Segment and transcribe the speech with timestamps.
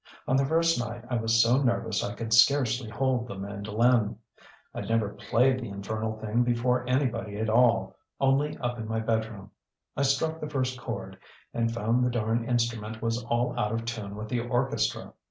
[0.27, 4.17] On the first night I was so nervous I could scarcely hold the mandolin.
[4.73, 9.51] I'd never played the infernal thing before anybody at all only up in my bedroom.
[9.95, 11.19] I struck the first chord,
[11.53, 15.13] and found the darned instrument was all out of tune with the orchestra.